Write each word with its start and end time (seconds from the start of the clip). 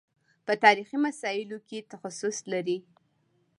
په 0.45 0.53
تاریخي 0.63 0.97
مسایلو 1.05 1.57
کې 1.67 1.87
تخصص 1.91 2.37
لري. 2.51 2.77